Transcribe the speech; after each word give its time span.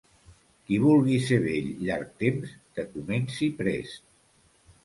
Qui 0.69 0.77
vulgui 0.85 1.17
ser 1.25 1.37
vell 1.43 1.69
llarg 1.83 2.09
temps 2.25 2.57
que 2.79 2.89
comenci 2.97 3.51
prest. 3.63 4.05